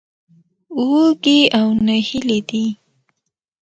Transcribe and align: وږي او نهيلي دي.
وږي 0.89 1.39
او 1.59 1.67
نهيلي 1.85 2.39
دي. 2.49 2.65